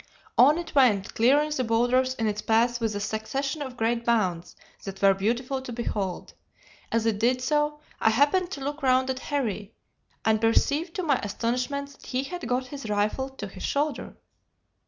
[0.35, 4.55] On it went, clearing the boulders in its path with a succession of great bounds
[4.83, 6.33] that were beautiful to behold.
[6.91, 9.75] As it did so, I happened to look round at Harry,
[10.25, 14.15] and perceived to my astonishment that he had got his rifle to his shoulder.